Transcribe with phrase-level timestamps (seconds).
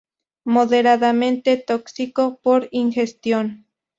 [0.55, 3.67] Moderadamente tóxico por ingestión.